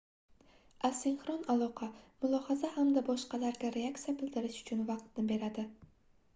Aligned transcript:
asinxron 0.87 1.43
aloqa 1.55 1.89
mulohaza 2.23 2.73
hamda 2.79 3.05
boshqalarga 3.11 3.73
reaksiya 3.79 4.17
bildirish 4.23 4.61
uchun 4.67 4.85
vaqtni 4.93 5.31
beradi 5.35 5.71